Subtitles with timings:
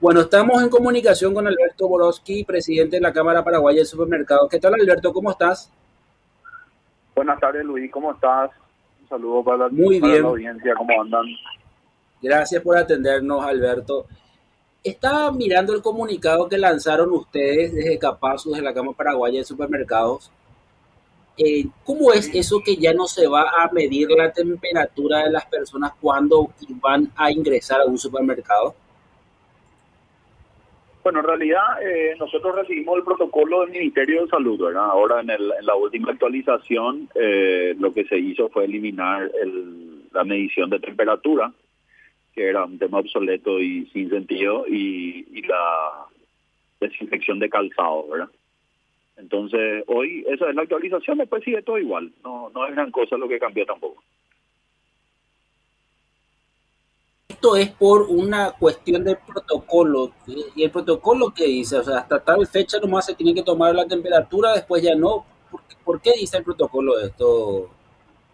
[0.00, 4.48] Bueno, estamos en comunicación con Alberto Borowski, presidente de la Cámara Paraguaya de Supermercados.
[4.50, 5.12] ¿Qué tal, Alberto?
[5.12, 5.70] ¿Cómo estás?
[7.14, 7.92] Buenas tardes, Luis.
[7.92, 8.50] ¿Cómo estás?
[9.02, 10.24] Un saludo para la, Muy bien.
[10.24, 10.74] audiencia.
[10.74, 11.26] ¿Cómo andan?
[12.22, 14.06] Gracias por atendernos, Alberto.
[14.82, 20.30] Estaba mirando el comunicado que lanzaron ustedes desde Capazus, de la Cámara Paraguaya de Supermercados.
[21.36, 25.44] Eh, ¿Cómo es eso que ya no se va a medir la temperatura de las
[25.44, 26.48] personas cuando
[26.80, 28.74] van a ingresar a un supermercado?
[31.02, 34.84] Bueno, en realidad eh, nosotros recibimos el protocolo del Ministerio de Salud, ¿verdad?
[34.84, 40.02] Ahora en, el, en la última actualización eh, lo que se hizo fue eliminar el,
[40.12, 41.52] la medición de temperatura,
[42.34, 46.06] que era un tema obsoleto y sin sentido, y, y la
[46.80, 48.28] desinfección de calzado, ¿verdad?
[49.16, 53.16] Entonces, hoy esa es la actualización, después sigue todo igual, no, no es gran cosa
[53.16, 54.02] lo que cambió tampoco.
[57.40, 60.12] Esto es por una cuestión de protocolo.
[60.54, 61.78] ¿Y el protocolo qué dice?
[61.78, 65.24] O sea, hasta tal fecha nomás se tiene que tomar la temperatura, después ya no.
[65.82, 67.70] ¿Por qué, dice el protocolo esto,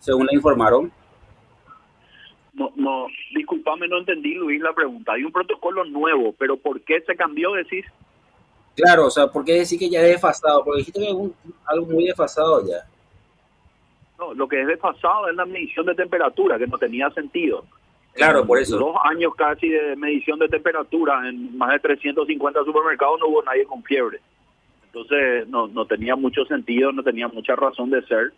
[0.01, 0.91] según le informaron?
[2.55, 5.13] No, no, discúlpame, no entendí, Luis, la pregunta.
[5.13, 7.87] Hay un protocolo nuevo, pero ¿por qué se cambió, decís?
[8.75, 10.65] Claro, o sea, ¿por qué decir que ya es desfasado?
[10.65, 11.17] Porque dijiste que es
[11.65, 12.85] algo muy desfasado ya.
[14.19, 17.65] No, lo que es desfasado es la medición de temperatura, que no tenía sentido.
[18.17, 18.79] Claro, por eso.
[18.79, 23.65] Dos años casi de medición de temperatura en más de 350 supermercados no hubo nadie
[23.65, 24.21] con fiebre.
[24.87, 28.33] Entonces no, no tenía mucho sentido, no tenía mucha razón de ser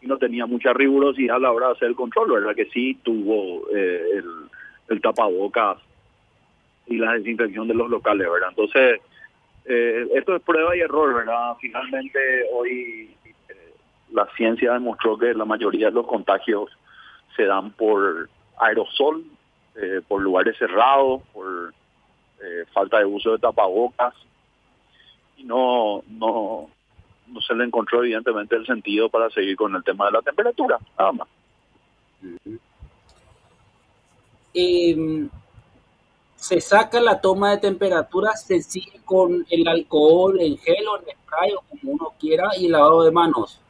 [0.00, 2.54] y no tenía mucha rigurosidad a la hora de hacer el control, ¿verdad?
[2.54, 4.24] Que sí tuvo eh, el,
[4.88, 5.76] el, tapabocas
[6.86, 8.48] y la desinfección de los locales, ¿verdad?
[8.50, 9.00] Entonces,
[9.66, 11.54] eh, esto es prueba y error, ¿verdad?
[11.60, 12.18] Finalmente
[12.54, 13.74] hoy eh,
[14.12, 16.70] la ciencia demostró que la mayoría de los contagios
[17.36, 19.24] se dan por aerosol,
[19.76, 21.72] eh, por lugares cerrados, por
[22.40, 24.14] eh, falta de uso de tapabocas
[25.36, 26.68] y no, no,
[27.28, 30.78] no se le encontró evidentemente el sentido para seguir con el tema de la temperatura,
[30.98, 31.28] nada más.
[34.54, 35.28] Em,
[36.34, 41.04] se saca la toma de temperatura, se sigue con el alcohol en gel o en
[41.16, 43.60] spray o como uno quiera y lavado de manos.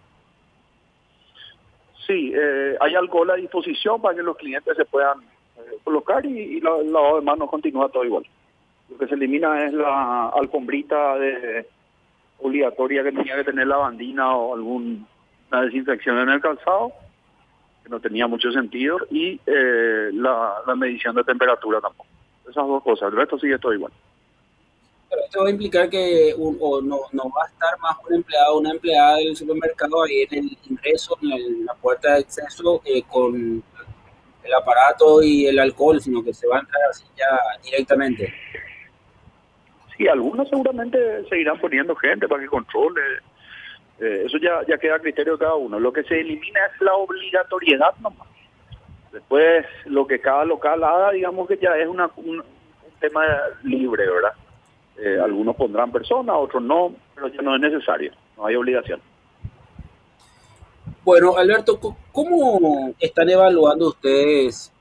[2.08, 6.30] Sí, eh, hay alcohol a disposición para que los clientes se puedan eh, colocar y,
[6.30, 8.24] y la, el lavado de manos continúa todo igual.
[8.90, 11.66] Lo que se elimina es la alfombrita de,
[12.40, 15.04] obligatoria que tenía que tener la bandina o alguna
[15.62, 16.92] desinfección en el calzado,
[17.82, 22.08] que no tenía mucho sentido, y eh, la, la medición de temperatura tampoco.
[22.48, 23.92] Esas dos cosas, el resto sigue todo igual.
[25.28, 28.60] Esto va a implicar que o no, no va a estar más un empleado o
[28.60, 33.62] una empleada del supermercado ahí en el ingreso, en la puerta de acceso, eh, con
[34.42, 38.32] el aparato y el alcohol, sino que se va a entrar así ya directamente.
[39.94, 43.02] Sí, algunos seguramente seguirán poniendo gente para que controle.
[44.00, 45.78] Eh, eso ya, ya queda a criterio de cada uno.
[45.78, 48.28] Lo que se elimina es la obligatoriedad nomás.
[49.12, 53.26] Después, lo que cada local haga, digamos que ya es una, un, un tema
[53.62, 54.32] libre, ¿verdad?
[55.00, 59.00] Eh, algunos pondrán personas, otros no, pero ya no es necesario, no hay obligación.
[61.04, 61.78] Bueno, Alberto,
[62.10, 64.72] ¿cómo están evaluando ustedes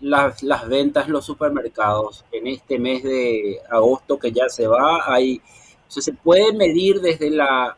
[0.00, 5.00] las, las ventas en los supermercados en este mes de agosto que ya se va?
[5.10, 5.40] Hay,
[5.88, 7.76] ¿Se puede medir desde la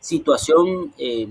[0.00, 1.28] situación eh,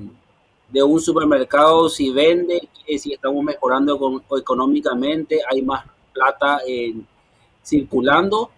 [0.70, 2.68] de un supermercado si vende,
[2.98, 6.96] si estamos mejorando con, económicamente, hay más plata eh,
[7.64, 8.50] circulando?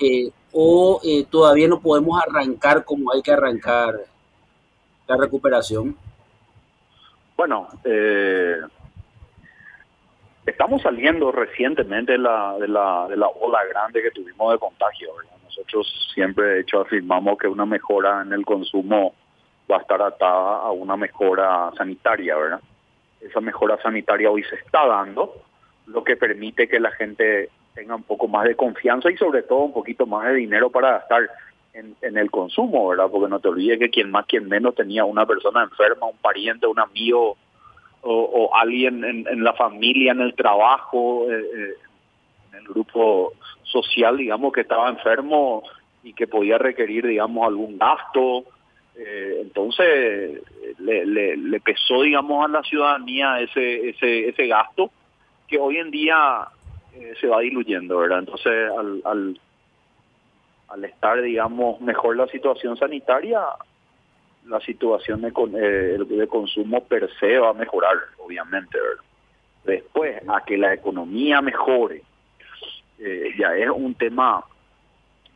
[0.00, 3.94] Eh, o eh, todavía no podemos arrancar como hay que arrancar
[5.06, 5.96] la recuperación?
[7.36, 8.60] Bueno, eh,
[10.46, 15.14] estamos saliendo recientemente de la, de, la, de la ola grande que tuvimos de contagio.
[15.16, 15.36] ¿verdad?
[15.44, 19.14] Nosotros siempre, de hecho, afirmamos que una mejora en el consumo
[19.70, 22.60] va a estar atada a una mejora sanitaria, ¿verdad?
[23.20, 25.34] Esa mejora sanitaria hoy se está dando,
[25.86, 29.60] lo que permite que la gente tenga un poco más de confianza y sobre todo
[29.60, 31.28] un poquito más de dinero para gastar
[31.72, 33.08] en, en, el consumo, ¿verdad?
[33.10, 36.66] Porque no te olvides que quien más, quien menos tenía una persona enferma, un pariente,
[36.66, 37.36] un amigo
[38.06, 41.74] o, alguien en, en, la familia, en el trabajo, eh, eh,
[42.52, 43.32] en el grupo
[43.62, 45.62] social, digamos, que estaba enfermo
[46.02, 48.44] y que podía requerir, digamos, algún gasto.
[48.94, 50.42] Eh, entonces,
[50.78, 54.90] le, le, le pesó, digamos, a la ciudadanía ese, ese, ese gasto
[55.48, 56.46] que hoy en día
[56.96, 58.20] eh, se va diluyendo, ¿verdad?
[58.20, 59.02] Entonces, al,
[60.68, 63.40] al, estar, digamos, mejor la situación sanitaria,
[64.46, 69.04] la situación de, eh, de consumo per se va a mejorar, obviamente, ¿verdad?
[69.64, 72.02] Después, a que la economía mejore
[72.98, 74.44] eh, ya es un tema,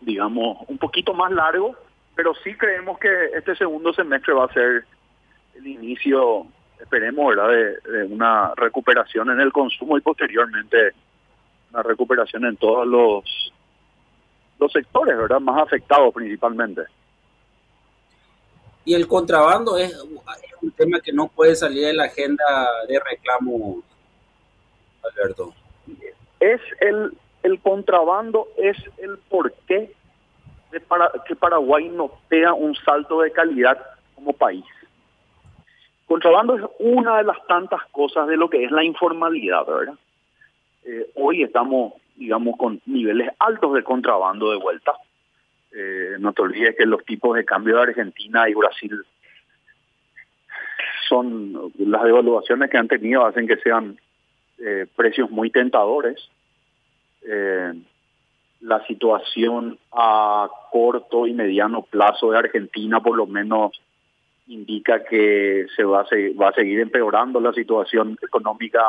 [0.00, 1.74] digamos, un poquito más largo,
[2.14, 4.84] pero sí creemos que este segundo semestre va a ser
[5.54, 6.46] el inicio,
[6.80, 10.92] esperemos, ¿verdad?, de, una recuperación en el consumo y posteriormente
[11.72, 13.52] una recuperación en todos los,
[14.58, 16.82] los sectores, ¿verdad?, más afectados principalmente.
[18.84, 19.94] Y el contrabando es,
[20.62, 22.44] un tema que no puede salir de la agenda
[22.88, 23.82] de reclamo,
[25.04, 25.54] Alberto.
[26.40, 27.12] Es el,
[27.42, 29.92] el contrabando es el porqué
[30.70, 33.78] de para, que Paraguay no tenga un salto de calidad
[34.14, 34.64] como país.
[36.06, 39.94] Contrabando es una de las tantas cosas de lo que es la informalidad, ¿verdad?
[40.90, 44.92] Eh, hoy estamos, digamos, con niveles altos de contrabando de vuelta.
[45.70, 49.04] Eh, no te olvides que los tipos de cambio de Argentina y Brasil
[51.06, 53.98] son las devaluaciones que han tenido hacen que sean
[54.58, 56.30] eh, precios muy tentadores.
[57.22, 57.74] Eh,
[58.60, 63.78] la situación a corto y mediano plazo de Argentina por lo menos
[64.46, 66.06] indica que se va a,
[66.40, 68.80] va a seguir empeorando la situación económica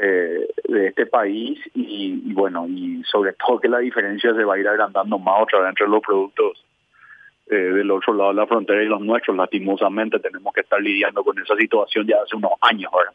[0.00, 4.58] eh, de este país y, bueno, y sobre todo que la diferencia se va a
[4.58, 6.64] ir agrandando más otra vez entre los productos
[7.48, 9.36] eh, del otro lado de la frontera y los nuestros.
[9.36, 13.12] Lastimosamente tenemos que estar lidiando con esa situación ya hace unos años ahora.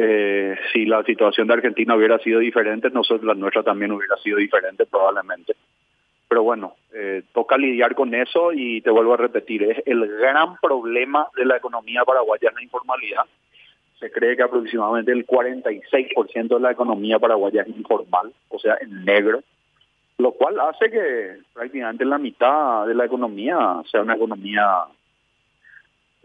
[0.00, 4.38] Eh, si la situación de Argentina hubiera sido diferente, nosotros la nuestra también hubiera sido
[4.38, 5.54] diferente probablemente.
[6.28, 10.56] Pero bueno, eh, toca lidiar con eso y te vuelvo a repetir, es el gran
[10.58, 13.24] problema de la economía paraguaya es la informalidad.
[14.00, 19.04] Se cree que aproximadamente el 46% de la economía paraguaya es informal, o sea, en
[19.04, 19.42] negro,
[20.18, 24.84] lo cual hace que prácticamente la mitad de la economía sea una economía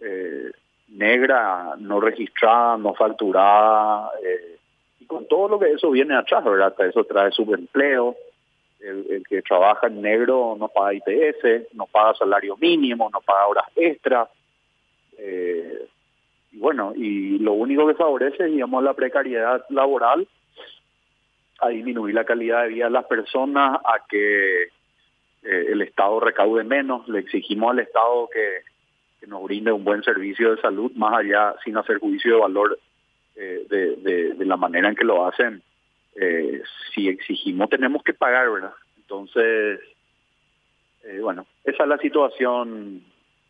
[0.01, 0.51] eh,
[0.89, 4.57] negra, no registrada, no facturada, eh,
[4.99, 6.73] y con todo lo que eso viene atrás, ¿verdad?
[6.79, 8.15] Eso trae subempleo,
[8.79, 13.47] el, el, que trabaja en negro no paga IPS, no paga salario mínimo, no paga
[13.47, 14.29] horas extras,
[15.17, 15.87] eh,
[16.53, 20.27] y bueno, y lo único que favorece, digamos, la precariedad laboral,
[21.59, 24.69] a disminuir la calidad de vida de las personas, a que eh,
[25.41, 30.61] el Estado recaude menos, le exigimos al Estado que nos brinde un buen servicio de
[30.61, 32.77] salud, más allá sin hacer juicio de valor
[33.35, 35.63] eh, de, la manera en que lo hacen.
[36.15, 36.61] Eh,
[36.93, 38.73] si exigimos tenemos que pagar, ¿verdad?
[38.97, 39.79] Entonces,
[41.21, 43.01] bueno, esa es la situación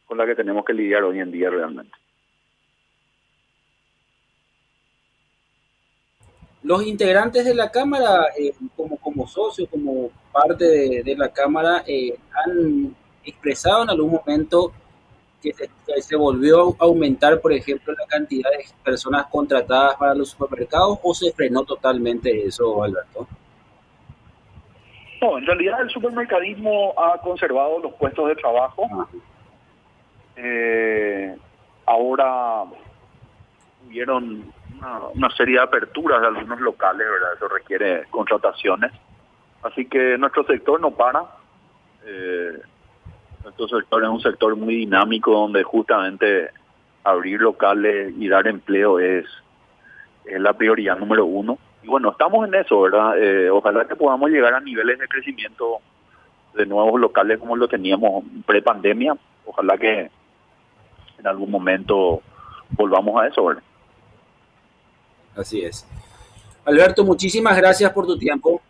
[0.05, 1.91] con la que tenemos que lidiar hoy en día realmente.
[6.63, 8.27] Los integrantes de la Cámara,
[8.75, 11.83] como, como socios, como parte de, de la Cámara,
[12.45, 12.95] han
[13.25, 14.71] expresado en algún momento
[15.43, 20.99] que se, volvió a aumentar, por ejemplo, la cantidad de personas contratadas para los supermercados
[21.03, 23.27] o se frenó totalmente eso, Alberto?
[25.21, 28.87] No, en realidad el supermercadismo ha conservado los puestos de trabajo.
[30.37, 31.35] Eh,
[31.85, 32.63] ahora
[33.85, 34.51] hubieron
[35.13, 37.33] una, serie de aperturas de algunos locales, ¿verdad?
[37.35, 38.91] Eso requiere contrataciones.
[39.63, 41.23] Así que nuestro sector no para.
[42.05, 42.59] Eh,
[43.43, 46.49] nuestro sector es un sector muy dinámico donde justamente
[47.03, 49.25] abrir locales y dar empleo es,
[50.25, 51.57] es la prioridad número uno.
[51.81, 53.17] Y bueno, estamos en eso, ¿verdad?
[53.17, 55.79] Eh, ojalá que podamos llegar a niveles de crecimiento
[56.53, 59.17] de nuevos locales como lo teníamos pre-pandemia.
[59.45, 60.09] Ojalá que
[61.19, 62.21] en algún momento
[62.71, 63.63] volvamos a eso, ¿verdad?
[65.35, 65.85] Así es.
[66.65, 68.61] Alberto, muchísimas gracias por tu tiempo.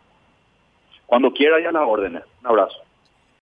[1.05, 2.23] Cuando quiera, ya las órdenes.
[2.41, 2.79] Un abrazo.